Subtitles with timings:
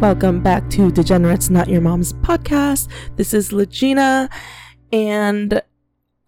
[0.00, 2.88] Welcome back to Degenerates Not Your Mom's podcast.
[3.16, 4.30] This is Legina.
[4.90, 5.60] And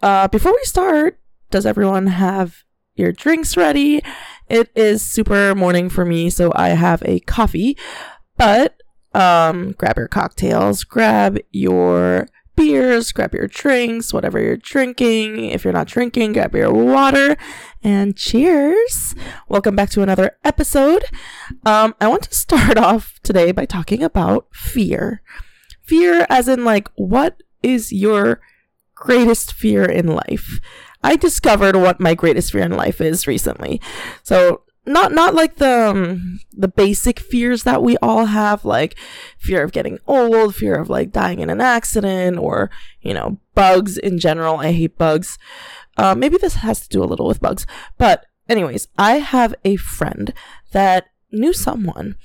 [0.03, 1.19] uh, before we start,
[1.51, 2.65] does everyone have
[2.97, 4.03] your drinks ready?
[4.47, 7.79] It is super morning for me, so I have a coffee.
[8.37, 8.77] But
[9.15, 15.47] um, grab your cocktails, grab your beers, grab your drinks, whatever you're drinking.
[15.47, 17.37] If you're not drinking, grab your water
[17.83, 19.15] and cheers.
[19.49, 21.05] Welcome back to another episode.
[21.65, 25.23] Um, I want to start off today by talking about fear.
[25.83, 28.41] Fear, as in, like, what is your
[28.95, 30.61] greatest fear in life?
[31.03, 33.81] I discovered what my greatest fear in life is recently.
[34.23, 38.99] So, not not like the um, the basic fears that we all have like
[39.39, 43.97] fear of getting old fear of like dying in an accident or you know bugs
[43.97, 44.57] in general.
[44.57, 45.39] I hate bugs.
[45.97, 47.67] Uh, maybe this has to do a little with bugs.
[47.99, 50.35] But anyways i have a friend
[50.73, 52.17] that knew someone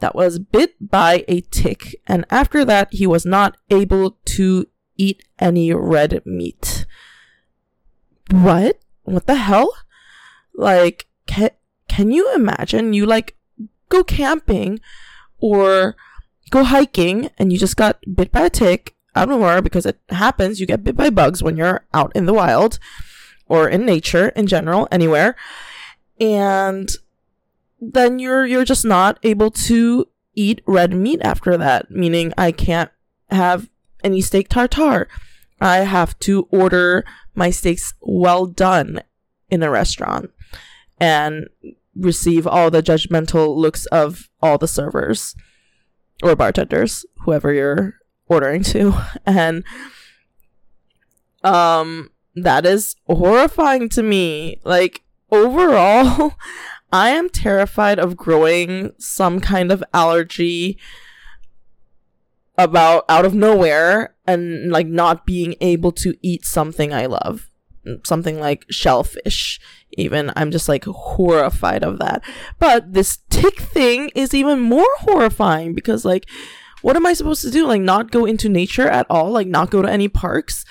[0.00, 4.66] that was bit by a tick and after that he was not able to
[4.98, 6.86] eat any red meat.
[8.30, 8.78] What?
[9.04, 9.72] What the hell?
[10.54, 11.50] Like can,
[11.96, 13.34] can you imagine you like
[13.88, 14.80] go camping
[15.38, 15.96] or
[16.50, 19.98] go hiking and you just got bit by a tick out of nowhere because it
[20.10, 20.60] happens.
[20.60, 22.78] You get bit by bugs when you're out in the wild
[23.48, 25.36] or in nature in general, anywhere.
[26.20, 26.90] And
[27.80, 32.90] then you're you're just not able to eat red meat after that, meaning I can't
[33.30, 33.70] have
[34.04, 35.08] any steak tartare.
[35.62, 39.00] I have to order my steaks well done
[39.48, 40.30] in a restaurant
[41.00, 41.48] and
[41.98, 45.34] receive all the judgmental looks of all the servers
[46.22, 47.94] or bartenders, whoever you're
[48.26, 48.94] ordering to.
[49.26, 49.64] And
[51.42, 54.60] um that is horrifying to me.
[54.64, 56.34] Like overall,
[56.92, 60.78] I am terrified of growing some kind of allergy
[62.58, 67.50] about out of nowhere and like not being able to eat something I love.
[68.04, 69.60] Something like shellfish
[69.96, 72.22] even i'm just like horrified of that
[72.58, 76.28] but this tick thing is even more horrifying because like
[76.82, 79.70] what am i supposed to do like not go into nature at all like not
[79.70, 80.64] go to any parks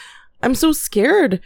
[0.43, 1.41] i'm so scared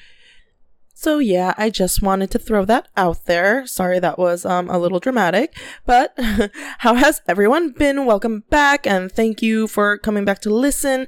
[1.02, 3.66] so yeah, I just wanted to throw that out there.
[3.66, 6.14] Sorry that was um a little dramatic, but
[6.80, 8.06] how has everyone been?
[8.06, 11.08] Welcome back and thank you for coming back to listen.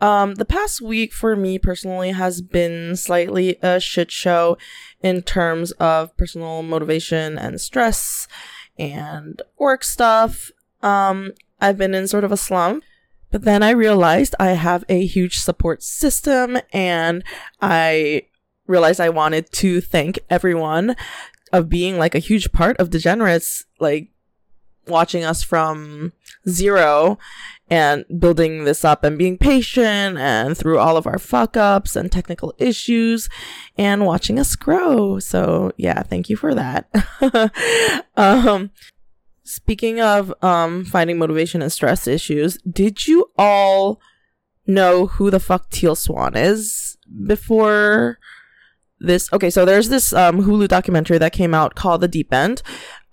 [0.00, 4.56] Um, the past week for me personally has been slightly a shit show
[5.02, 8.26] in terms of personal motivation and stress
[8.78, 10.50] and work stuff.
[10.82, 12.84] Um, I've been in sort of a slump.
[13.30, 17.22] But then I realized I have a huge support system and
[17.60, 18.22] I
[18.66, 20.96] realized I wanted to thank everyone
[21.52, 24.08] of being like a huge part of Degenerates, like
[24.86, 26.12] watching us from
[26.48, 27.18] zero
[27.70, 32.10] and building this up and being patient and through all of our fuck ups and
[32.10, 33.28] technical issues
[33.78, 35.20] and watching us grow.
[35.20, 36.90] So yeah, thank you for that.
[38.16, 38.70] um,
[39.44, 44.00] speaking of um, finding motivation and stress issues, did you all
[44.66, 48.18] know who the fuck Teal Swan is before
[48.98, 49.32] this?
[49.32, 52.62] Okay, so there's this um, Hulu documentary that came out called The Deep End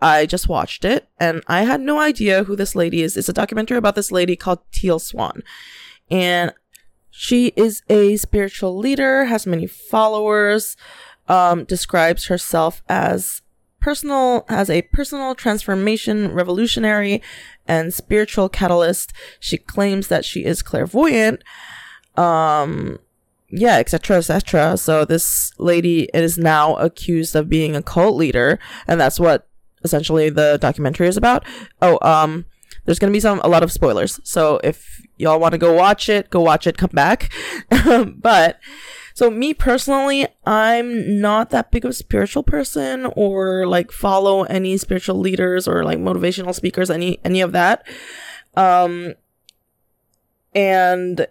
[0.01, 3.17] I just watched it and I had no idea who this lady is.
[3.17, 5.41] It's a documentary about this lady called Teal Swan.
[6.11, 6.53] And
[7.09, 10.77] she is a spiritual leader, has many followers,
[11.27, 13.41] um, describes herself as
[13.79, 17.21] personal, as a personal transformation revolutionary
[17.67, 19.13] and spiritual catalyst.
[19.39, 21.43] She claims that she is clairvoyant.
[22.15, 22.99] Um,
[23.49, 24.77] yeah, etc., etc.
[24.77, 29.47] So this lady is now accused of being a cult leader, and that's what
[29.87, 31.45] essentially the documentary is about.
[31.81, 32.45] Oh, um,
[32.85, 34.19] there's gonna be some a lot of spoilers.
[34.23, 36.77] So if y'all want to go watch it, go watch it.
[36.77, 37.31] Come back.
[38.15, 38.59] but
[39.13, 44.77] so me personally, I'm not that big of a spiritual person or like follow any
[44.77, 47.87] spiritual leaders or like motivational speakers, any any of that.
[48.55, 49.15] Um,
[50.53, 51.27] and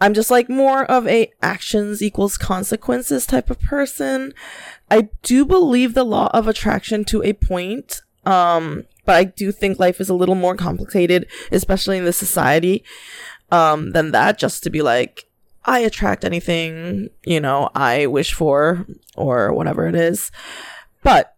[0.00, 4.34] I'm just like more of a actions equals consequences type of person.
[4.92, 8.02] I do believe the law of attraction to a point.
[8.26, 12.84] Um, but I do think life is a little more complicated, especially in this society,
[13.50, 14.38] um, than that.
[14.38, 15.24] Just to be like,
[15.64, 18.86] I attract anything, you know, I wish for,
[19.16, 20.30] or whatever it is.
[21.02, 21.36] But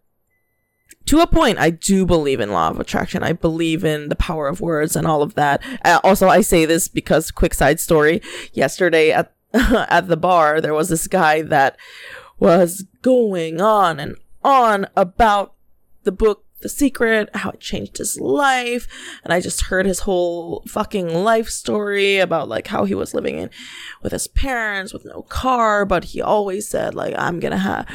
[1.07, 3.23] to a point, I do believe in law of attraction.
[3.23, 5.63] I believe in the power of words and all of that.
[5.85, 8.21] Uh, also, I say this because quick side story.
[8.53, 11.77] Yesterday at at the bar, there was this guy that
[12.39, 15.55] was going on and on about
[16.05, 18.87] the book The Secret, how it changed his life.
[19.23, 23.39] And I just heard his whole fucking life story about like how he was living
[23.39, 23.51] in
[24.03, 27.89] with his parents with no car, but he always said like, I'm gonna have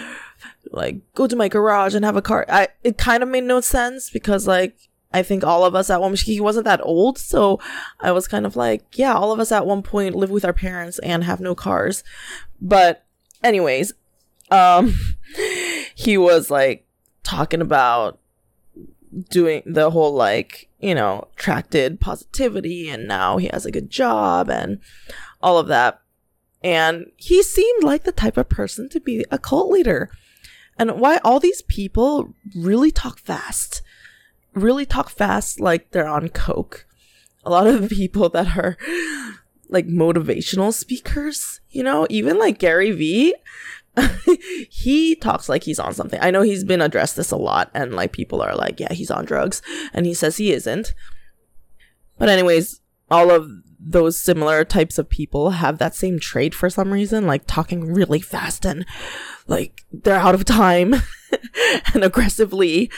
[0.71, 2.45] like go to my garage and have a car.
[2.49, 4.75] I, it kind of made no sense because like,
[5.11, 7.59] I think all of us at one he wasn't that old, so
[7.99, 10.53] I was kind of like, yeah, all of us at one point live with our
[10.53, 12.03] parents and have no cars.
[12.61, 13.03] But
[13.43, 13.93] anyways,
[14.51, 14.95] um
[15.95, 16.85] he was like
[17.23, 18.19] talking about
[19.29, 24.49] doing the whole like you know attracted positivity and now he has a good job
[24.49, 24.79] and
[25.41, 26.01] all of that.
[26.61, 30.09] And he seemed like the type of person to be a cult leader.
[30.77, 33.81] And why all these people really talk fast
[34.53, 36.85] really talk fast like they're on coke.
[37.43, 38.77] A lot of the people that are
[39.69, 42.07] like motivational speakers you know?
[42.09, 43.35] Even like gary vee
[44.69, 46.19] he talks like he's on something.
[46.21, 49.11] I know he's been addressed this a lot, and like people are like, yeah, he's
[49.11, 49.61] on drugs,
[49.93, 50.93] and he says he isn't.
[52.17, 53.49] But, anyways, all of
[53.79, 58.19] those similar types of people have that same trait for some reason, like talking really
[58.19, 58.85] fast and
[59.47, 60.95] like they're out of time
[61.93, 62.91] and aggressively.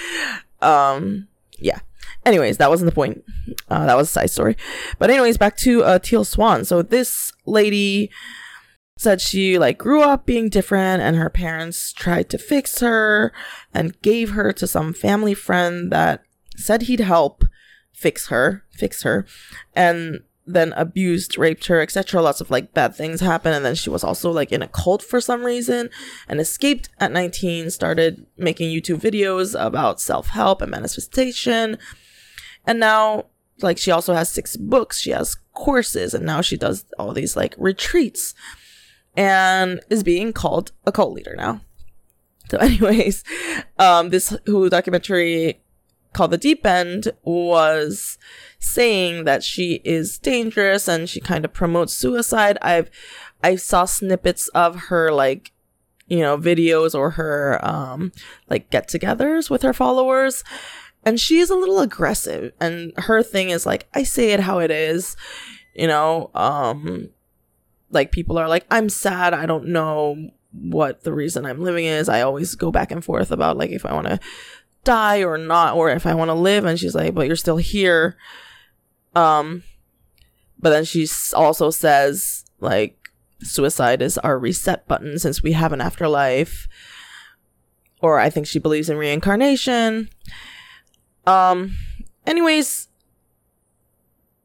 [0.61, 1.27] Um,
[1.59, 1.79] yeah.
[2.25, 3.23] Anyways, that wasn't the point.
[3.69, 4.57] Uh, that was a side story.
[4.99, 6.65] But anyways, back to uh, Teal Swan.
[6.65, 8.11] So this lady
[8.97, 13.33] said she like grew up being different and her parents tried to fix her
[13.73, 16.23] and gave her to some family friend that
[16.55, 17.43] said he'd help
[17.93, 19.25] fix her, fix her,
[19.75, 22.21] and then abused, raped her, etc.
[22.21, 23.55] Lots of like bad things happened.
[23.55, 25.89] And then she was also like in a cult for some reason
[26.27, 31.77] and escaped at 19, started making YouTube videos about self help and manifestation.
[32.65, 33.25] And now,
[33.61, 37.35] like, she also has six books, she has courses, and now she does all these
[37.35, 38.33] like retreats
[39.15, 41.61] and is being called a cult leader now.
[42.49, 43.23] So, anyways,
[43.79, 45.61] um, this Hulu documentary
[46.13, 48.17] called The Deep End was
[48.59, 52.57] saying that she is dangerous and she kind of promotes suicide.
[52.61, 52.89] I've
[53.43, 55.51] I saw snippets of her like
[56.07, 58.11] you know videos or her um
[58.49, 60.43] like get-togethers with her followers
[61.03, 64.59] and she is a little aggressive and her thing is like I say it how
[64.59, 65.15] it is,
[65.73, 67.09] you know, um
[67.91, 69.33] like people are like i'm sad.
[69.33, 72.09] I don't know what the reason i'm living is.
[72.09, 74.19] I always go back and forth about like if i want to
[74.83, 77.57] die or not or if i want to live and she's like but you're still
[77.57, 78.17] here.
[79.15, 79.63] Um
[80.59, 82.97] but then she also says like
[83.41, 86.67] suicide is our reset button since we have an afterlife.
[88.01, 90.09] Or i think she believes in reincarnation.
[91.27, 91.75] Um
[92.25, 92.87] anyways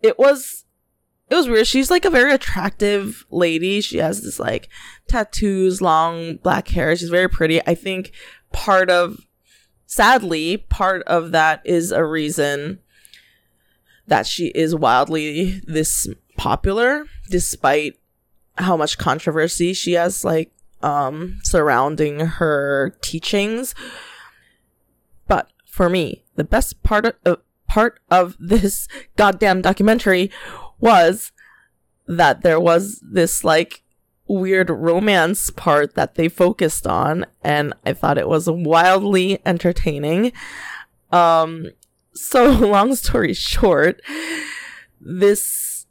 [0.03, 0.66] it was
[1.29, 1.67] it was weird.
[1.67, 3.81] She's like a very attractive lady.
[3.81, 4.69] She has this like
[5.09, 6.95] tattoos, long black hair.
[6.95, 7.61] She's very pretty.
[7.67, 8.13] I think
[8.53, 9.27] part of,
[9.87, 12.79] sadly, part of that is a reason
[14.07, 16.07] that she is wildly this
[16.37, 17.99] popular, despite
[18.59, 20.53] how much controversy she has like
[20.83, 23.75] um surrounding her teachings.
[25.27, 27.37] But for me, the best part of uh,
[27.69, 28.87] part of this
[29.17, 30.31] goddamn documentary
[30.81, 31.33] was
[32.07, 33.83] that there was this like
[34.29, 40.33] weird romance part that they focused on and I thought it was wildly entertaining.
[41.13, 41.71] Um
[42.15, 44.01] so long story short,
[45.01, 45.87] this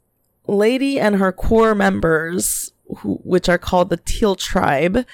[0.46, 5.04] lady and her core members who, which are called the Teal Tribe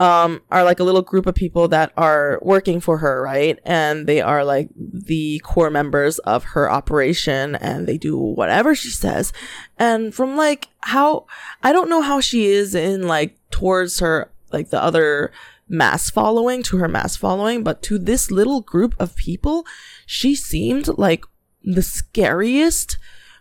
[0.00, 3.58] um, are like a little group of people that are working for her, right?
[3.64, 8.90] And they are like the core members of her operation and they do whatever she
[8.90, 9.32] says.
[9.78, 11.26] And from like how,
[11.62, 15.32] I don't know how she is in like towards her, like the other
[15.68, 19.66] mass following, to her mass following, but to this little group of people,
[20.06, 21.24] she seemed like
[21.64, 22.98] the scariest,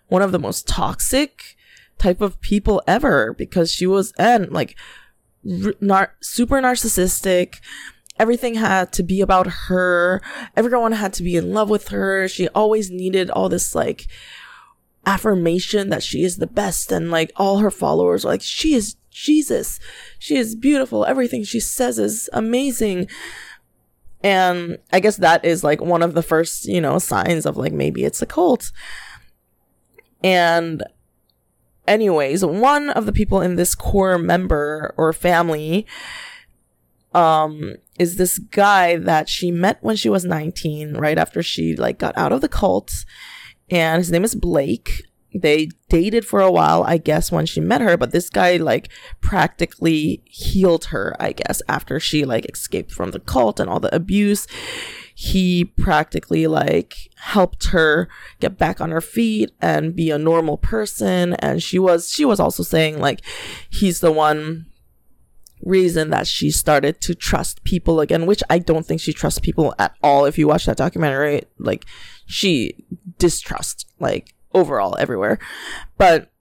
[0.07, 1.55] one of the most toxic
[1.99, 4.75] type of people ever because she was, and like,
[5.47, 7.59] nar- super narcissistic.
[8.19, 10.21] Everything had to be about her.
[10.55, 12.27] Everyone had to be in love with her.
[12.27, 14.07] She always needed all this like
[15.05, 18.95] affirmation that she is the best and like all her followers are like she is
[19.09, 19.79] Jesus.
[20.19, 21.05] She is beautiful.
[21.05, 23.07] Everything she says is amazing.
[24.23, 27.73] And I guess that is like one of the first, you know, signs of like
[27.73, 28.71] maybe it's a cult.
[30.23, 30.83] And
[31.87, 35.85] anyways, one of the people in this core member or family
[37.13, 41.97] um is this guy that she met when she was 19 right after she like
[41.97, 43.05] got out of the cult.
[43.69, 45.03] And his name is Blake.
[45.33, 48.89] They dated for a while i guess when she met her but this guy like
[49.21, 53.93] practically healed her i guess after she like escaped from the cult and all the
[53.95, 54.47] abuse
[55.19, 58.07] he practically like helped her
[58.39, 61.33] get back on her feet and be a normal person.
[61.39, 63.21] And she was she was also saying like
[63.67, 64.67] he's the one
[65.63, 69.73] reason that she started to trust people again which i don't think she trusts people
[69.79, 70.25] at all.
[70.25, 71.83] If you watch that documentary like
[72.27, 72.85] she
[73.17, 75.39] distrusts like overall everywhere.
[75.97, 76.31] But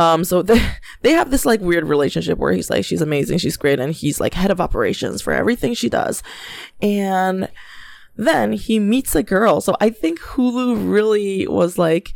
[0.00, 0.60] um, so they
[1.02, 4.18] they have this like weird relationship where he's like, she's amazing, she's great, and he's
[4.18, 6.22] like head of operations for everything she does.
[6.80, 7.50] And
[8.16, 9.60] then he meets a girl.
[9.60, 12.12] So I think Hulu really was like,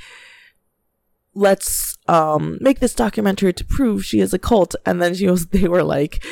[1.34, 4.74] let's um make this documentary to prove she is a cult.
[4.86, 6.24] And then she was they were like,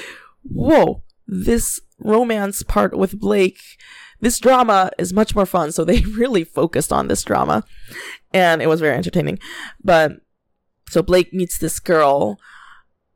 [0.43, 3.61] Whoa, this romance part with Blake
[4.23, 5.73] this drama is much more fun.
[5.73, 7.65] So they really focused on this drama
[8.33, 9.39] and it was very entertaining.
[9.83, 10.22] But
[10.93, 12.39] so Blake meets this girl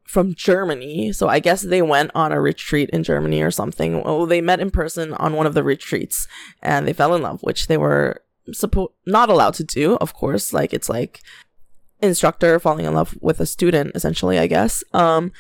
[0.04, 1.12] from Germany.
[1.12, 4.02] So I guess they went on a retreat in Germany or something.
[4.02, 6.26] Oh, they met in person on one of the retreats
[6.62, 10.54] and they fell in love, which they were suppo- not allowed to do, of course.
[10.54, 11.20] Like it's like
[12.00, 14.82] instructor falling in love with a student, essentially, I guess.
[14.94, 15.32] Um,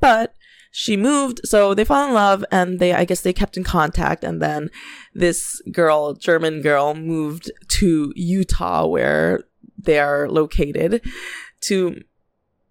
[0.00, 0.34] but
[0.72, 4.24] she moved, so they fell in love and they, I guess they kept in contact.
[4.24, 4.68] And then
[5.14, 9.44] this girl, German girl, moved to Utah where
[9.78, 11.02] they are located
[11.66, 12.02] to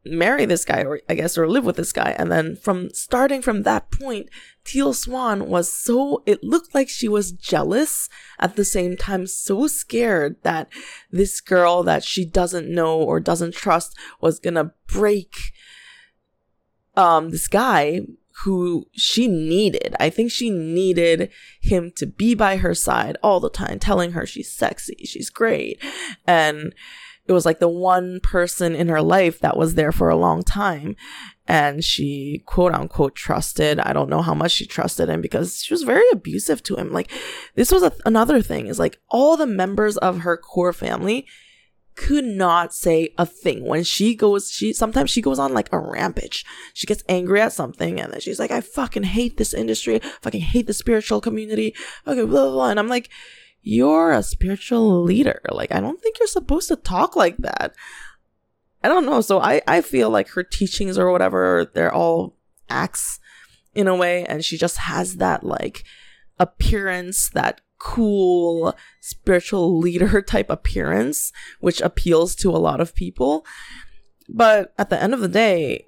[0.05, 3.41] marry this guy or I guess or live with this guy and then from starting
[3.41, 4.29] from that point
[4.65, 9.67] Teal Swan was so it looked like she was jealous at the same time so
[9.67, 10.67] scared that
[11.09, 15.53] this girl that she doesn't know or doesn't trust was going to break
[16.97, 18.01] um this guy
[18.43, 19.95] who she needed.
[19.99, 21.29] I think she needed
[21.61, 25.79] him to be by her side all the time telling her she's sexy, she's great
[26.25, 26.73] and
[27.25, 30.43] it was like the one person in her life that was there for a long
[30.43, 30.95] time.
[31.47, 33.79] And she quote unquote trusted.
[33.79, 36.91] I don't know how much she trusted him because she was very abusive to him.
[36.91, 37.11] Like
[37.55, 41.25] this was a, another thing is like all the members of her core family
[41.95, 45.77] could not say a thing when she goes she sometimes she goes on like a
[45.77, 49.99] rampage she gets angry at something and then she's like i fucking hate this industry
[50.21, 51.75] fucking hate the spiritual community
[52.07, 52.69] okay blah, blah, blah.
[52.69, 53.11] and i'm like
[53.63, 55.41] you're a spiritual leader.
[55.49, 57.73] Like, I don't think you're supposed to talk like that.
[58.83, 59.21] I don't know.
[59.21, 62.35] So I, I feel like her teachings or whatever, they're all
[62.69, 63.19] acts
[63.73, 64.25] in a way.
[64.25, 65.85] And she just has that like
[66.37, 73.45] appearance, that cool spiritual leader type appearance, which appeals to a lot of people.
[74.27, 75.87] But at the end of the day,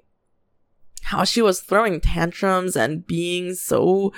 [1.02, 4.12] how she was throwing tantrums and being so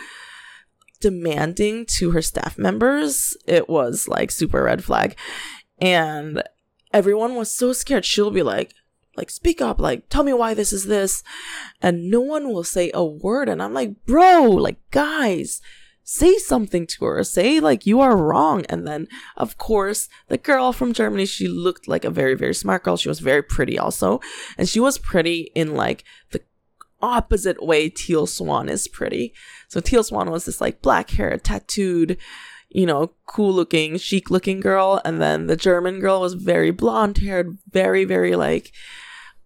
[1.00, 5.16] demanding to her staff members, it was like super red flag.
[5.80, 6.42] And
[6.92, 8.04] everyone was so scared.
[8.04, 8.74] She'll be like,
[9.16, 11.22] like, speak up, like, tell me why this is this.
[11.82, 13.48] And no one will say a word.
[13.48, 15.60] And I'm like, bro, like, guys,
[16.04, 17.24] say something to her.
[17.24, 18.64] Say, like, you are wrong.
[18.68, 22.84] And then, of course, the girl from Germany, she looked like a very, very smart
[22.84, 22.96] girl.
[22.96, 24.20] She was very pretty also.
[24.56, 26.40] And she was pretty in like the
[27.00, 29.32] opposite way Teal Swan is pretty.
[29.68, 32.18] So Teal Swan was this like black hair, tattooed,
[32.70, 35.00] you know, cool looking, chic looking girl.
[35.04, 38.72] And then the German girl was very blonde haired, very, very like,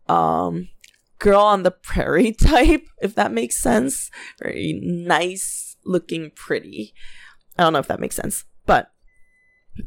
[0.09, 0.69] um,
[1.19, 4.11] girl on the prairie type, if that makes sense.
[4.39, 6.95] Very nice looking, pretty.
[7.57, 8.45] I don't know if that makes sense.
[8.67, 8.91] But,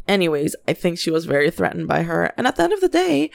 [0.08, 2.34] anyways, I think she was very threatened by her.
[2.38, 3.32] And at the end of the day,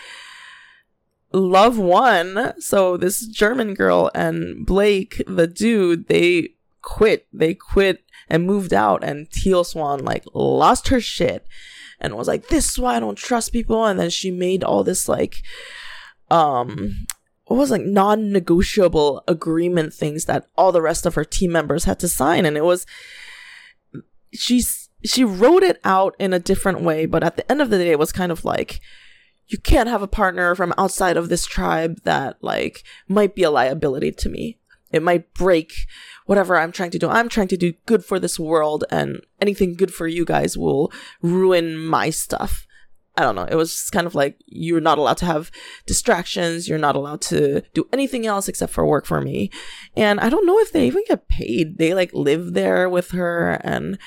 [1.32, 2.54] love won.
[2.60, 7.26] So this German girl and Blake, the dude, they quit.
[7.32, 9.04] They quit and moved out.
[9.04, 11.46] And Teal Swan like lost her shit
[12.00, 14.84] and was like, "This is why I don't trust people." And then she made all
[14.84, 15.42] this like,
[16.30, 17.06] um,
[17.46, 21.98] what was like non-negotiable agreement things that all the rest of her team members had
[22.00, 22.86] to sign, and it was
[24.32, 27.78] she's she wrote it out in a different way, but at the end of the
[27.78, 28.80] day, it was kind of like
[29.50, 33.50] you can't have a partner from outside of this tribe that like might be a
[33.50, 34.58] liability to me.
[34.92, 35.72] It might break
[36.26, 37.08] whatever I'm trying to do.
[37.08, 40.92] I'm trying to do good for this world and anything good for you guys will
[41.20, 42.66] ruin my stuff.
[43.16, 43.44] I don't know.
[43.44, 45.50] It was kind of like you're not allowed to have
[45.84, 46.68] distractions.
[46.68, 49.50] You're not allowed to do anything else except for work for me.
[49.96, 51.78] And I don't know if they even get paid.
[51.78, 53.98] They like live there with her and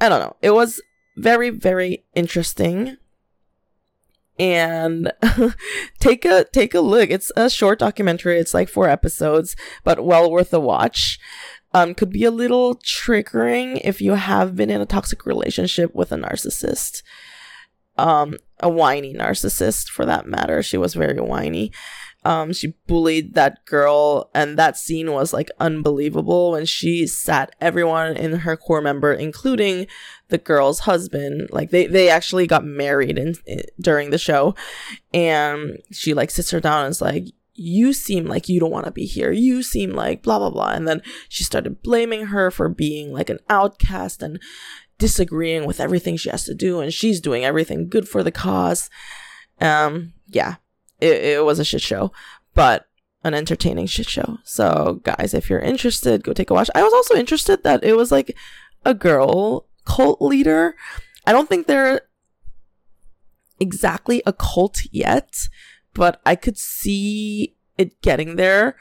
[0.00, 0.36] I don't know.
[0.42, 0.80] It was
[1.16, 2.98] very, very interesting
[4.38, 5.12] and
[5.98, 7.10] take a take a look.
[7.10, 8.38] It's a short documentary.
[8.38, 11.18] It's like four episodes, but well worth a watch.
[11.74, 16.10] Um, could be a little triggering if you have been in a toxic relationship with
[16.10, 17.02] a narcissist.
[17.98, 20.62] Um, a whiny narcissist for that matter.
[20.62, 21.72] She was very whiny.
[22.26, 28.16] Um she bullied that girl and that scene was like unbelievable when she sat everyone
[28.16, 29.86] in her core member including
[30.28, 34.54] the girl's husband like they they actually got married in, in during the show
[35.14, 37.26] and she like sits her down and is like
[37.58, 39.32] you seem like you don't want to be here.
[39.32, 40.72] You seem like blah, blah, blah.
[40.72, 44.38] And then she started blaming her for being like an outcast and
[44.98, 46.80] disagreeing with everything she has to do.
[46.80, 48.90] And she's doing everything good for the cause.
[49.58, 50.56] Um, yeah,
[51.00, 52.12] it, it was a shit show,
[52.54, 52.86] but
[53.24, 54.38] an entertaining shit show.
[54.44, 56.70] So, guys, if you're interested, go take a watch.
[56.74, 58.36] I was also interested that it was like
[58.84, 60.76] a girl cult leader.
[61.26, 62.02] I don't think they're
[63.58, 65.48] exactly a cult yet,
[65.94, 68.76] but I could see it getting there.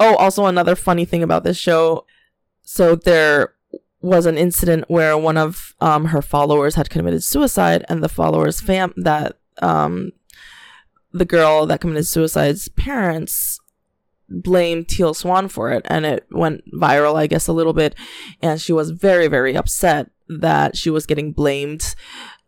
[0.00, 2.06] Oh, also another funny thing about this show.
[2.62, 3.54] So there
[4.00, 8.60] was an incident where one of um, her followers had committed suicide, and the followers'
[8.60, 10.12] fam that um,
[11.16, 13.58] the girl that committed suicide's parents
[14.28, 17.94] blamed Teal Swan for it, and it went viral, I guess, a little bit.
[18.42, 21.94] And she was very, very upset that she was getting blamed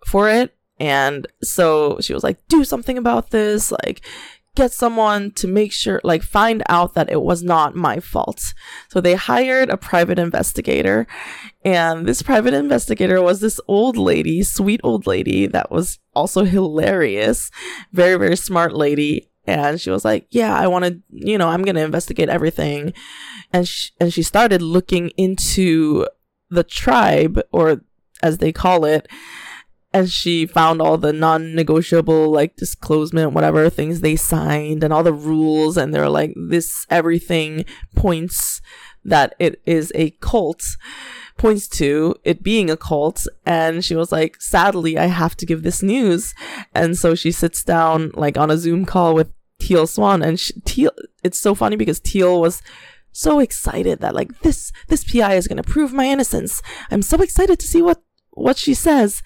[0.07, 0.55] for it.
[0.81, 3.73] And so she was like, do something about this.
[3.73, 4.05] Like,
[4.59, 8.53] get someone to make sure, like, find out that it was not my fault.
[8.89, 11.07] So they hired a private investigator.
[11.65, 17.53] And this private investigator was this old lady, sweet old lady that was also hilarious.
[17.93, 19.31] Very, very smart lady.
[19.47, 22.93] And she was like, yeah, I want to, you know, I'm going to investigate everything.
[23.53, 26.07] And she, and she started looking into
[26.51, 27.83] the tribe or
[28.23, 29.07] as they call it
[29.93, 35.03] and she found all the non-negotiable like disclosement and whatever things they signed and all
[35.03, 37.65] the rules and they're like this everything
[37.97, 38.61] points
[39.05, 40.63] that it is a cult
[41.39, 43.27] points to it being a cult.
[43.47, 46.35] And she was like sadly i have to give this news.
[46.75, 50.53] And so she sits down like on a zoom call with teal swan and she,
[50.61, 50.93] teal
[51.25, 52.63] it's so funny because teal was
[53.11, 56.61] so excited that like this this pi is going to prove my innocence.
[56.91, 58.03] I'm so excited to see what
[58.39, 59.23] what she says.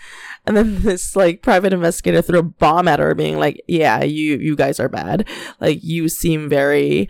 [0.47, 4.37] And then this like private investigator threw a bomb at her being like yeah you
[4.39, 5.29] you guys are bad.
[5.61, 7.09] Like you seem very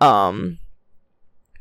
[0.00, 0.58] um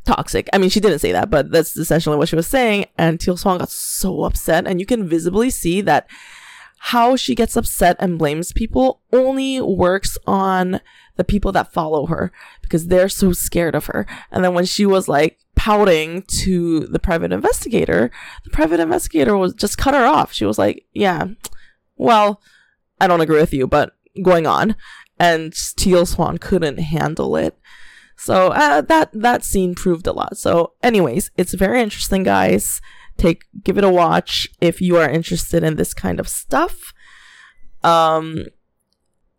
[0.06, 0.50] toxic.
[0.54, 2.86] I mean she didn't say that but that's essentially what she was saying.
[2.98, 4.68] And teal swan got so upset.
[4.68, 6.08] And you can visibly see that
[6.90, 10.80] how she gets upset and blames people only works on
[11.16, 14.06] the people that follow her because they're so scared of her.
[14.30, 18.12] And then when she was like pouting to the private investigator,
[18.44, 20.32] the private investigator was just cut her off.
[20.32, 21.30] She was like, "Yeah,
[21.96, 22.40] well,
[23.02, 24.76] I don't agree with you, but going on."
[25.20, 27.58] And Teal Swan couldn't handle it.
[28.16, 30.38] So uh, that that scene proved a lot.
[30.38, 32.80] So, anyways, it's very interesting, guys
[33.18, 36.94] take give it a watch if you are interested in this kind of stuff.
[37.84, 38.46] Um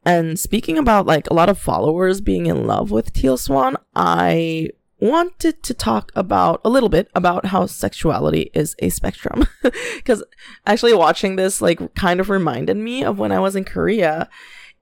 [0.04, 4.68] and speaking about like a lot of followers being in love with teal swan i
[4.98, 9.46] wanted to talk about a little bit about how sexuality is a spectrum.
[9.96, 10.24] Because
[10.64, 14.28] actually watching this like kind of reminded me of when i was in korea.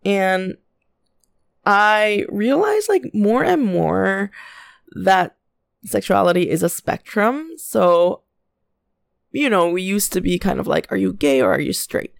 [0.04, 0.57] And
[1.66, 4.30] i realized like more and more
[4.92, 5.37] that
[5.85, 7.52] sexuality is a spectrum.
[7.57, 8.22] So
[9.34, 11.72] you know, we used to be kind of like, are you gay or are you
[11.72, 12.14] straight?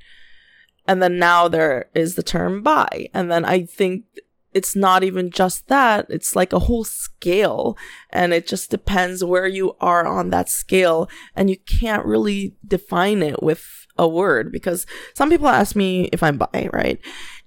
[0.87, 3.09] And then now there is the term bi.
[3.15, 4.05] And then I think
[4.53, 7.79] it's not even just that, it's like a whole scale.
[8.11, 11.09] And it just depends where you are on that scale.
[11.37, 13.65] And you can't really define it with
[13.97, 16.99] a word because some people ask me if I'm bi, right?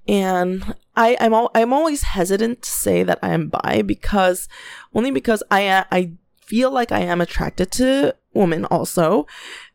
[0.08, 4.48] And I, I'm al- I'm always hesitant to say that I am bi because
[4.94, 6.14] only because I I
[6.48, 9.28] feel like I am attracted to women also.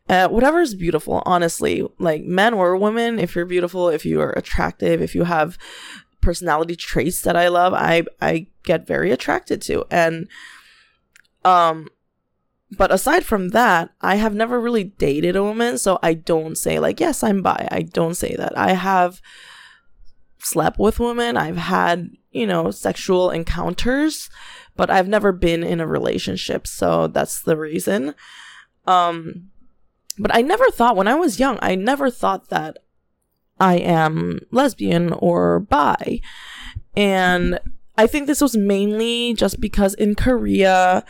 [0.09, 4.31] Uh, whatever is beautiful, honestly, like men or women, if you're beautiful, if you are
[4.31, 5.57] attractive, if you have
[6.19, 9.85] personality traits that I love, I I get very attracted to.
[9.91, 10.27] And
[11.45, 11.87] um
[12.75, 16.79] but aside from that, I have never really dated a woman, so I don't say
[16.79, 17.67] like yes, I'm bi.
[17.71, 18.57] I don't say that.
[18.57, 19.21] I have
[20.39, 21.37] slept with women.
[21.37, 24.29] I've had, you know, sexual encounters,
[24.75, 28.15] but I've never been in a relationship, so that's the reason.
[28.85, 29.49] Um,
[30.17, 32.79] but I never thought when I was young, I never thought that
[33.59, 36.21] I am lesbian or bi.
[36.95, 37.59] And
[37.97, 41.05] I think this was mainly just because in Korea,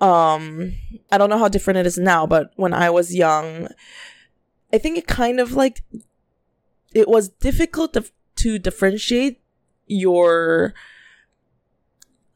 [0.00, 0.74] um,
[1.10, 3.68] I don't know how different it is now, but when I was young,
[4.72, 5.82] I think it kind of like
[6.92, 8.04] it was difficult to,
[8.36, 9.40] to differentiate
[9.86, 10.74] your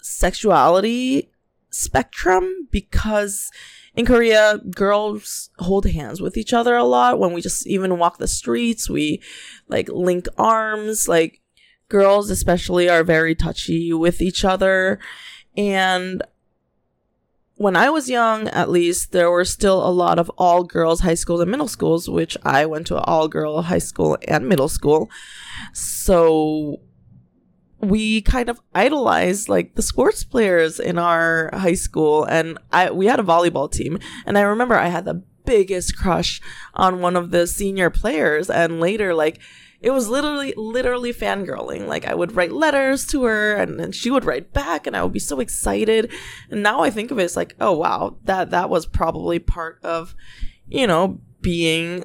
[0.03, 1.31] sexuality
[1.71, 3.51] spectrum because
[3.95, 8.19] in Korea, girls hold hands with each other a lot when we just even walk
[8.19, 8.89] the streets.
[8.89, 9.21] We
[9.69, 11.09] like link arms.
[11.09, 11.41] Like,
[11.89, 15.01] girls especially are very touchy with each other
[15.57, 16.23] and
[17.61, 21.13] when I was young, at least, there were still a lot of all girls high
[21.13, 25.11] schools and middle schools, which I went to all girl high school and middle school.
[25.75, 26.81] So
[27.81, 33.07] we kind of idolized like the sports players in our high school and I we
[33.07, 36.41] had a volleyball team and I remember I had the biggest crush
[36.75, 39.41] on one of the senior players and later like
[39.81, 41.87] it was literally literally fangirling.
[41.87, 45.03] Like i would write letters to her and then she would write back and i
[45.03, 46.13] would be so excited.
[46.51, 49.79] And now i think of it as like oh wow that that was probably part
[49.83, 50.15] of
[50.67, 52.05] you know being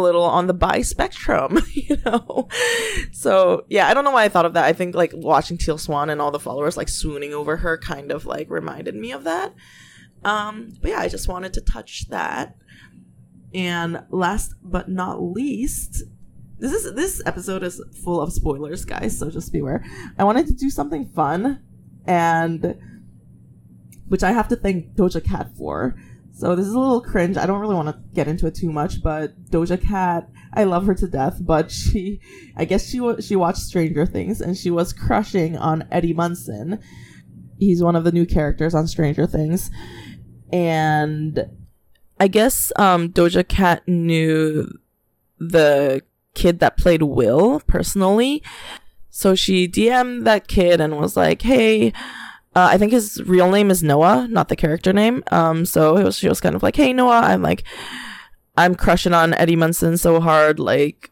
[0.00, 2.48] little on the bi spectrum, you know?
[3.12, 4.64] So, yeah, I don't know why I thought of that.
[4.64, 8.10] I think like watching Teal Swan and all the followers like swooning over her kind
[8.10, 9.54] of like reminded me of that.
[10.24, 12.56] Um, but yeah, I just wanted to touch that.
[13.52, 16.04] And last but not least,
[16.58, 19.84] this is this episode is full of spoilers, guys, so just beware.
[20.18, 21.62] I wanted to do something fun
[22.06, 22.76] and
[24.08, 25.96] which I have to thank Doja Cat for.
[26.40, 27.36] So this is a little cringe.
[27.36, 30.86] I don't really want to get into it too much, but Doja Cat, I love
[30.86, 32.18] her to death, but she
[32.56, 36.78] I guess she she watched Stranger Things and she was crushing on Eddie Munson.
[37.58, 39.70] He's one of the new characters on Stranger Things.
[40.50, 41.46] And
[42.18, 44.66] I guess um Doja Cat knew
[45.38, 46.00] the
[46.32, 48.42] kid that played Will personally.
[49.10, 51.92] So she DM'd that kid and was like, "Hey,
[52.56, 55.22] uh, I think his real name is Noah, not the character name.
[55.30, 57.64] Um, so was, she was kind of like, "Hey, Noah, I'm like,
[58.56, 60.58] I'm crushing on Eddie Munson so hard.
[60.58, 61.10] Like,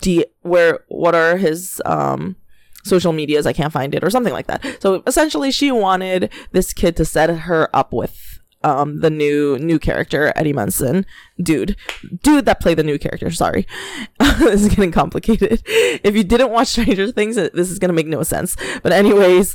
[0.00, 2.36] D, where, what are his um
[2.84, 3.46] social medias?
[3.46, 4.64] I can't find it, or something like that.
[4.80, 9.78] So essentially, she wanted this kid to set her up with um the new new
[9.78, 11.04] character Eddie Munson,
[11.38, 11.76] dude,
[12.22, 13.30] dude that played the new character.
[13.30, 13.66] Sorry,
[14.18, 15.62] this is getting complicated.
[15.66, 18.56] If you didn't watch Stranger Things, this is gonna make no sense.
[18.82, 19.54] But anyways,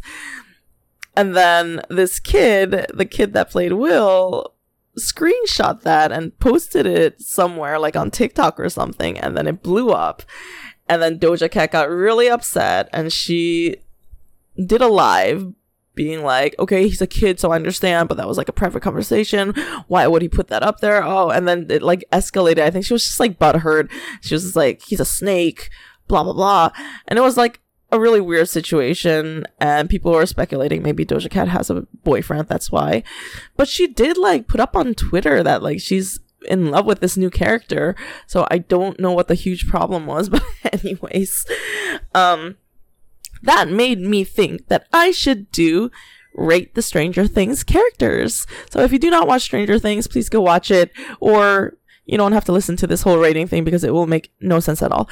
[1.16, 4.54] and then this kid, the kid that played Will,
[4.98, 9.92] screenshot that and posted it somewhere like on TikTok or something, and then it blew
[9.92, 10.24] up.
[10.88, 13.78] And then Doja Cat got really upset and she
[14.66, 15.54] did a live
[15.94, 18.82] being like, okay, he's a kid, so I understand, but that was like a private
[18.82, 19.54] conversation.
[19.88, 21.04] Why would he put that up there?
[21.04, 22.60] Oh, and then it like escalated.
[22.60, 23.90] I think she was just like butthurt.
[24.22, 25.70] She was just like, he's a snake,
[26.08, 26.72] blah, blah, blah.
[27.08, 27.60] And it was like
[27.92, 29.46] a really weird situation.
[29.60, 32.48] And people were speculating maybe Doja Cat has a boyfriend.
[32.48, 33.04] That's why.
[33.58, 37.18] But she did like put up on Twitter that like she's in love with this
[37.18, 37.96] new character.
[38.28, 40.30] So I don't know what the huge problem was.
[40.30, 41.46] But, anyways,
[42.16, 42.58] um,
[43.44, 45.92] that made me think that I should do
[46.34, 48.48] rate the Stranger Things characters.
[48.70, 52.32] So if you do not watch Stranger Things, please go watch it, or you don't
[52.32, 54.92] have to listen to this whole rating thing because it will make no sense at
[54.92, 55.10] all.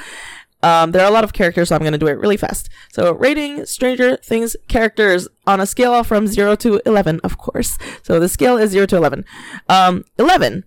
[0.62, 2.68] Um, there are a lot of characters, so I'm going to do it really fast.
[2.92, 7.78] So, rating Stranger Things characters on a scale from 0 to 11, of course.
[8.02, 9.24] So, the scale is 0 to 11.
[9.68, 10.64] Um, 11.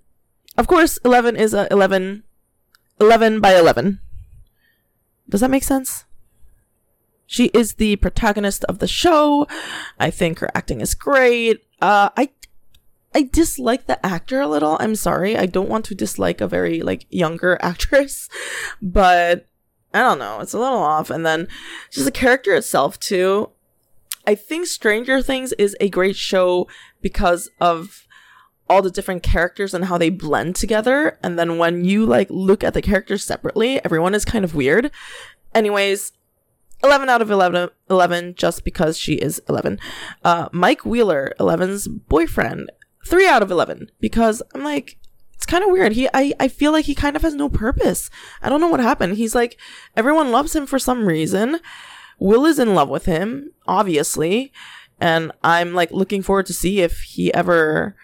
[0.58, 2.24] Of course, 11 is a 11,
[3.00, 4.00] 11 by 11.
[5.30, 6.06] Does that make sense?
[7.26, 9.48] She is the protagonist of the show.
[10.00, 11.64] I think her acting is great.
[11.82, 12.30] Uh, I
[13.16, 14.78] I dislike the actor a little.
[14.80, 15.38] I'm sorry.
[15.38, 18.30] I don't want to dislike a very like younger actress,
[18.82, 19.48] but
[19.94, 20.40] I don't know.
[20.40, 21.10] It's a little off.
[21.10, 21.48] And then
[21.92, 23.52] just the character itself too.
[24.26, 26.68] I think Stranger Things is a great show
[27.02, 28.08] because of
[28.70, 31.20] all the different characters and how they blend together.
[31.22, 34.90] And then when you like look at the characters separately, everyone is kind of weird.
[35.54, 36.14] Anyways,
[36.84, 39.80] 11 out of 11, 11 just because she is 11.
[40.24, 42.72] Uh, Mike Wheeler, 11's boyfriend,
[43.06, 44.98] 3 out of 11 because I'm like,
[45.44, 45.92] it's kind of weird.
[45.92, 48.10] He, I, I feel like he kind of has no purpose.
[48.42, 49.18] I don't know what happened.
[49.18, 49.60] He's like,
[49.94, 51.60] everyone loves him for some reason.
[52.18, 54.54] Will is in love with him, obviously.
[55.02, 57.98] And I'm like looking forward to see if he ever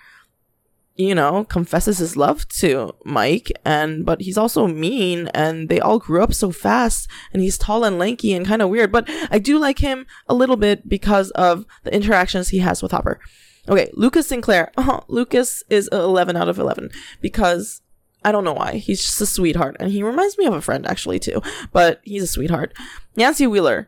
[0.95, 5.97] you know, confesses his love to Mike and but he's also mean and they all
[5.97, 9.39] grew up so fast and he's tall and lanky and kind of weird, but I
[9.39, 13.21] do like him a little bit because of the interactions he has with Hopper.
[13.69, 14.71] Okay, Lucas Sinclair.
[14.75, 16.89] Uh-huh, Lucas is 11 out of 11
[17.21, 17.81] because
[18.25, 18.73] I don't know why.
[18.77, 22.23] He's just a sweetheart and he reminds me of a friend actually too, but he's
[22.23, 22.73] a sweetheart.
[23.15, 23.87] Nancy Wheeler.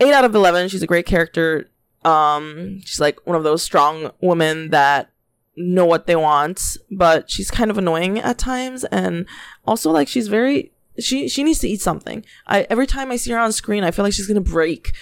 [0.00, 0.68] 8 out of 11.
[0.68, 1.68] She's a great character.
[2.04, 5.10] Um she's like one of those strong women that
[5.56, 9.26] know what they want, but she's kind of annoying at times and
[9.66, 12.24] also like she's very she she needs to eat something.
[12.46, 14.92] I every time I see her on screen, I feel like she's to break.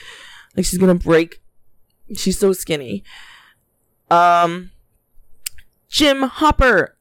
[0.56, 1.42] Like she's to break.
[2.14, 3.04] She's so skinny.
[4.10, 4.70] Um
[5.88, 6.96] Jim Hopper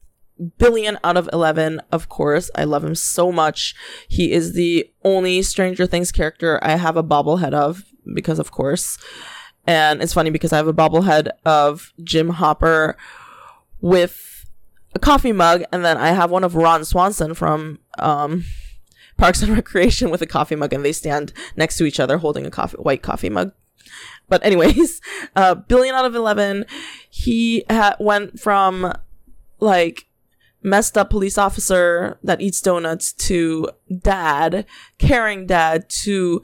[0.58, 2.50] billion out of 11 of course.
[2.54, 3.74] I love him so much.
[4.08, 8.98] He is the only stranger things character i have a bobblehead of because of course.
[9.66, 12.96] And it's funny because i have a bobblehead of jim hopper
[13.80, 14.46] with
[14.94, 18.44] a coffee mug and then i have one of ron swanson from um
[19.18, 22.46] parks and recreation with a coffee mug and they stand next to each other holding
[22.46, 23.52] a coffee white coffee mug
[24.28, 25.00] but anyways
[25.36, 26.64] uh billion out of 11
[27.10, 28.92] he ha- went from
[29.60, 30.06] like
[30.66, 34.66] messed up police officer that eats donuts to dad,
[34.98, 36.42] caring dad to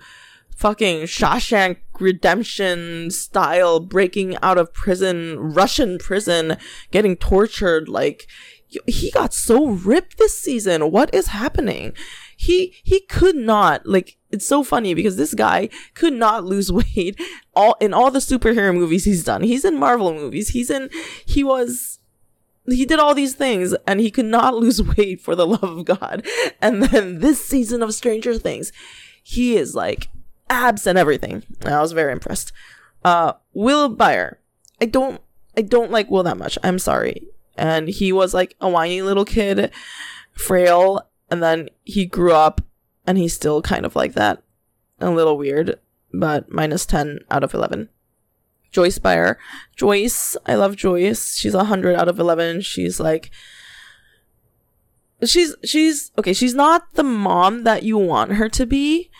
[0.57, 6.57] fucking Shawshank Redemption style breaking out of prison, Russian prison,
[6.93, 7.89] getting tortured.
[7.89, 8.29] Like,
[8.87, 10.93] he got so ripped this season.
[10.93, 11.93] What is happening?
[12.37, 17.21] He, he could not, like, it's so funny because this guy could not lose weight
[17.55, 19.43] all in all the superhero movies he's done.
[19.43, 20.49] He's in Marvel movies.
[20.49, 20.89] He's in,
[21.25, 21.99] he was,
[22.67, 25.85] he did all these things and he could not lose weight for the love of
[25.85, 26.27] God.
[26.61, 28.73] And then this season of Stranger Things,
[29.23, 30.09] he is like
[30.51, 31.45] abs and everything.
[31.65, 32.53] I was very impressed.
[33.05, 34.37] Uh, Will Byers.
[34.81, 35.21] I don't,
[35.57, 36.59] I don't like Will that much.
[36.65, 37.29] I'm sorry.
[37.57, 39.71] And he was like a whiny little kid,
[40.33, 42.63] frail, and then he grew up
[43.07, 44.43] and he's still kind of like that.
[45.01, 45.81] A little weird,
[46.13, 47.89] but minus 10 out of 11.
[48.73, 49.37] Joyce Byers.
[49.77, 51.37] Joyce, I love Joyce.
[51.37, 52.63] She's a hundred out of eleven.
[52.63, 53.31] She's like
[55.25, 59.11] she's she's okay, she's not the mom that you want her to be.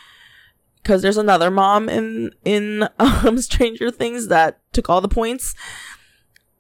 [0.85, 5.55] Cause there's another mom in in um Stranger Things that took all the points.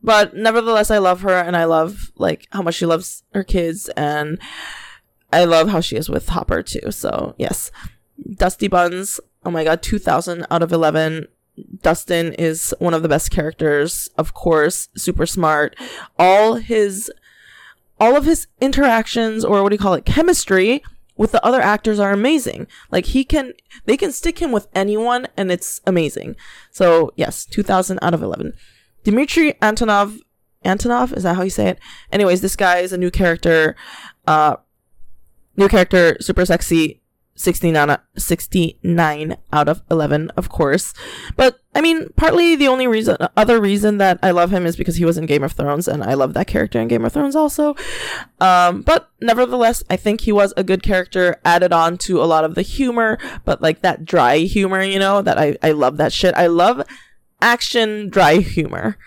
[0.02, 3.88] But nevertheless I love her and I love like how much she loves her kids
[3.96, 4.38] and
[5.32, 6.90] I love how she is with Hopper too.
[6.90, 7.70] So yes.
[8.34, 11.26] Dusty Buns, oh my god, 2000 out of 11
[11.82, 15.76] Dustin is one of the best characters, of course, super smart.
[16.18, 17.10] All his
[18.00, 20.82] all of his interactions or what do you call it, chemistry
[21.16, 22.66] with the other actors are amazing.
[22.90, 23.52] Like he can
[23.84, 26.36] they can stick him with anyone and it's amazing.
[26.70, 28.54] So, yes, 2000 out of 11.
[29.04, 30.20] Dmitry Antonov
[30.64, 31.78] Antonov, is that how you say it?
[32.10, 33.76] Anyways, this guy is a new character.
[34.26, 34.56] Uh
[35.56, 37.02] new character, super sexy,
[37.34, 40.92] 69, 69 out of 11, of course.
[41.34, 44.96] But I mean, partly the only reason, other reason that I love him is because
[44.96, 47.34] he was in Game of Thrones and I love that character in Game of Thrones
[47.34, 47.74] also.
[48.40, 52.44] Um, but nevertheless, I think he was a good character, added on to a lot
[52.44, 56.12] of the humor, but like that dry humor, you know, that I, I love that
[56.12, 56.34] shit.
[56.34, 56.82] I love
[57.40, 58.98] action dry humor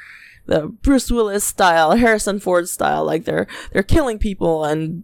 [0.47, 5.03] the Bruce Willis style, Harrison Ford style, like they're they're killing people and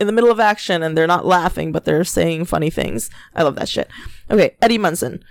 [0.00, 3.10] in the middle of action and they're not laughing, but they're saying funny things.
[3.34, 3.88] I love that shit.
[4.30, 5.24] Okay, Eddie Munson.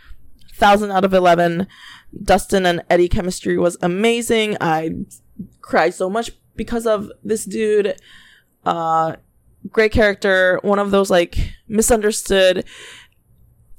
[0.55, 1.67] Thousand out of eleven.
[2.23, 4.55] Dustin and Eddie chemistry was amazing.
[4.61, 4.91] I
[5.61, 7.99] cried so much because of this dude.
[8.65, 9.15] Uh
[9.71, 12.65] great character, one of those like misunderstood.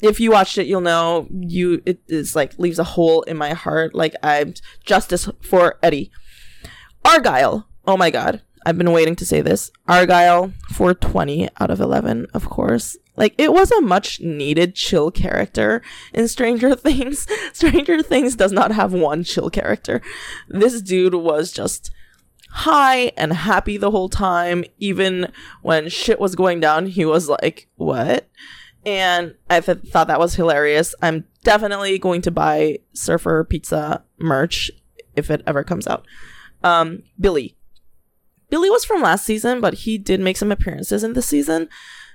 [0.03, 3.55] If you watched it, you'll know you it is like leaves a hole in my
[3.55, 3.95] heart.
[3.95, 6.11] Like I'm justice for Eddie.
[7.05, 7.69] Argyle.
[7.87, 8.43] Oh my god.
[8.67, 9.71] I've been waiting to say this.
[9.87, 12.97] Argyle for 20 out of 11, of course.
[13.17, 17.27] Like, it was a much needed chill character in Stranger Things.
[17.53, 20.01] Stranger Things does not have one chill character.
[20.49, 21.91] This dude was just
[22.51, 24.65] high and happy the whole time.
[24.79, 25.31] Even
[25.63, 28.29] when shit was going down, he was like, what?
[28.87, 30.95] And I th- thought that was hilarious.
[31.03, 34.71] I'm definitely going to buy Surfer Pizza merch
[35.17, 36.07] if it ever comes out.
[36.63, 37.57] Um, Billy
[38.55, 41.69] Billy was from last season, but he did make some appearances in this season.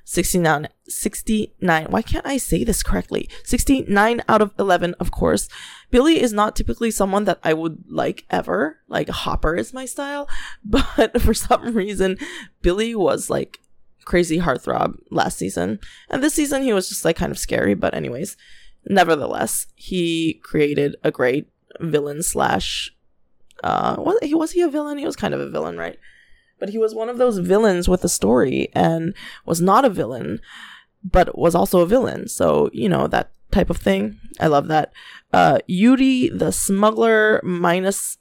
[0.05, 1.87] 69, 69.
[1.89, 3.27] Why can't I say this correctly?
[3.43, 5.49] 69 out of 11, of course.
[5.91, 8.77] Billy is not typically someone that I would like ever.
[8.87, 10.29] Like, Hopper is my style.
[10.63, 12.17] But for some reason,
[12.61, 13.59] Billy was like
[14.05, 15.81] crazy heartthrob last season.
[16.09, 17.73] And this season, he was just like kind of scary.
[17.73, 18.37] But, anyways,
[18.85, 21.49] nevertheless, he created a great
[21.81, 22.95] villain slash.
[23.61, 24.97] Uh, was he was he a villain?
[24.99, 25.99] He was kind of a villain, right?
[26.59, 29.13] But he was one of those villains with a story and
[29.45, 30.41] was not a villain,
[31.03, 32.27] but was also a villain.
[32.27, 34.19] So, you know, that type of thing.
[34.39, 34.91] I love that.
[35.33, 38.17] Uh, Yuri the smuggler minus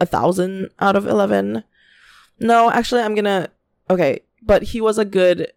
[0.00, 1.64] a thousand out of 11.
[2.40, 3.48] No, actually, I'm gonna,
[3.90, 5.52] okay, but he was a good,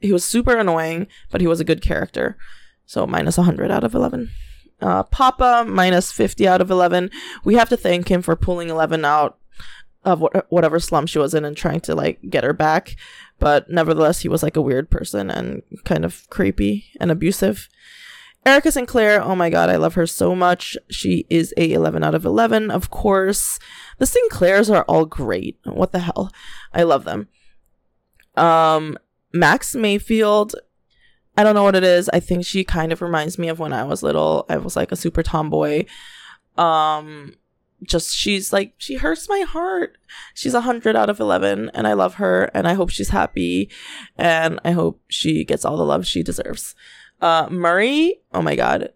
[0.00, 2.36] he was super annoying, but he was a good character.
[2.86, 4.30] So minus 100 out of 11.
[4.80, 7.10] Uh, Papa minus 50 out of 11.
[7.44, 9.38] We have to thank him for pulling 11 out
[10.04, 12.96] of what, whatever slum she was in and trying to like get her back.
[13.38, 17.68] But nevertheless, he was like a weird person and kind of creepy and abusive.
[18.46, 20.76] Erica Sinclair, oh my god, I love her so much.
[20.88, 23.58] She is a 11 out of 11, of course.
[23.98, 25.58] The Sinclairs are all great.
[25.64, 26.32] What the hell?
[26.72, 27.28] I love them.
[28.36, 28.96] Um,
[29.32, 30.54] Max Mayfield,
[31.36, 32.08] I don't know what it is.
[32.12, 34.46] I think she kind of reminds me of when I was little.
[34.48, 35.84] I was like a super tomboy.
[36.56, 37.34] Um,
[37.82, 39.98] just she's like she hurts my heart.
[40.34, 43.70] She's a hundred out of eleven, and I love her, and I hope she's happy,
[44.16, 46.74] and I hope she gets all the love she deserves.
[47.20, 48.92] Uh, Murray, oh my god,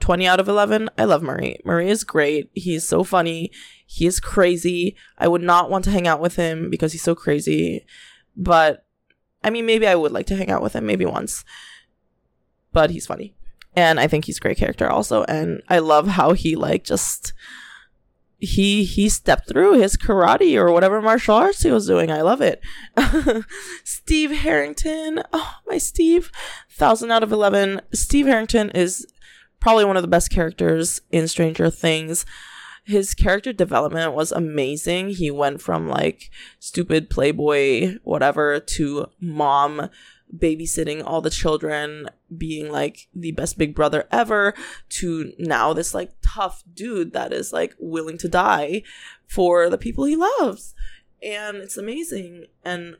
[0.00, 0.90] 20 out of 11.
[0.96, 1.58] I love Murray.
[1.64, 2.50] Murray is great.
[2.54, 3.50] He's so funny.
[3.86, 4.96] He is crazy.
[5.18, 7.84] I would not want to hang out with him because he's so crazy.
[8.36, 8.86] But
[9.42, 11.44] I mean, maybe I would like to hang out with him, maybe once.
[12.72, 13.34] But he's funny.
[13.76, 15.24] And I think he's a great character also.
[15.24, 17.32] And I love how he like just
[18.44, 22.10] he he stepped through his karate or whatever martial arts he was doing.
[22.10, 22.60] I love it.
[23.84, 26.30] Steve Harrington, oh my Steve,
[26.70, 27.80] thousand out of eleven.
[27.92, 29.06] Steve Harrington is
[29.60, 32.26] probably one of the best characters in Stranger Things.
[32.84, 35.10] His character development was amazing.
[35.10, 39.88] He went from like stupid playboy whatever to mom
[40.36, 44.54] babysitting all the children, being like the best big brother ever,
[44.90, 48.82] to now this like tough dude that is like willing to die
[49.26, 50.74] for the people he loves.
[51.22, 52.46] And it's amazing.
[52.64, 52.96] And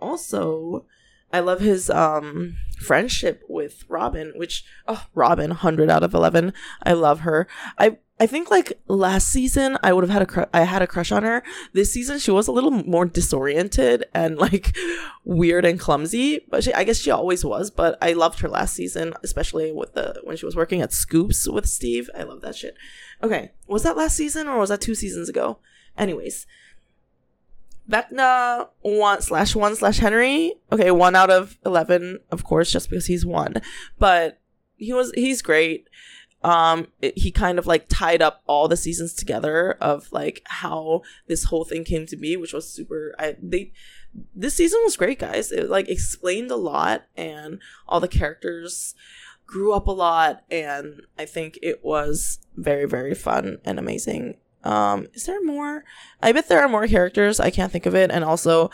[0.00, 0.86] also,
[1.32, 6.52] I love his um friendship with Robin, which oh Robin, hundred out of eleven.
[6.82, 7.46] I love her.
[7.78, 11.12] I I think like last season I would have had a I had a crush
[11.12, 11.42] on her.
[11.72, 14.76] This season she was a little more disoriented and like
[15.24, 18.74] weird and clumsy, but she I guess she always was, but I loved her last
[18.74, 22.10] season, especially with the when she was working at Scoops with Steve.
[22.16, 22.76] I love that shit.
[23.22, 25.58] Okay, was that last season or was that two seasons ago?
[25.96, 26.46] Anyways,
[27.88, 30.54] Vecna one slash one slash Henry.
[30.72, 33.62] Okay, one out of eleven, of course, just because he's one.
[33.98, 34.40] But
[34.76, 35.88] he was he's great
[36.44, 41.02] um it, he kind of like tied up all the seasons together of like how
[41.26, 43.72] this whole thing came to be which was super i they
[44.34, 45.52] this season was great guys.
[45.52, 48.94] It like explained a lot and all the characters
[49.46, 54.36] grew up a lot and i think it was very very fun and amazing.
[54.64, 55.84] Um is there more?
[56.22, 57.40] I bet there are more characters.
[57.40, 58.10] I can't think of it.
[58.10, 58.70] And also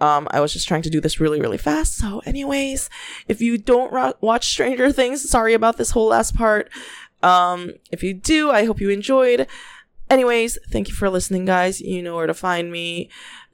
[0.00, 1.96] um, I was just trying to do this really, really fast.
[1.96, 2.90] So, anyways,
[3.28, 6.70] if you don't ro- watch Stranger Things, sorry about this whole last part.
[7.22, 9.46] Um, if you do, I hope you enjoyed.
[10.10, 11.80] Anyways, thank you for listening, guys.
[11.80, 13.08] You know where to find me.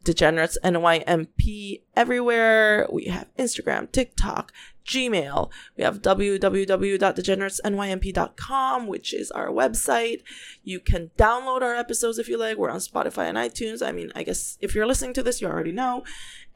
[0.04, 2.88] Degenerates NYMP everywhere.
[2.90, 4.52] We have Instagram, TikTok,
[4.86, 5.50] Gmail.
[5.76, 10.22] We have www.degeneratesnymp.com, which is our website.
[10.64, 12.56] You can download our episodes if you like.
[12.56, 13.86] We're on Spotify and iTunes.
[13.86, 16.04] I mean, I guess if you're listening to this, you already know.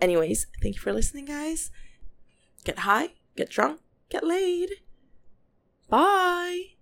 [0.00, 1.70] Anyways, thank you for listening, guys.
[2.64, 4.70] Get high, get drunk, get laid.
[5.88, 6.81] Bye.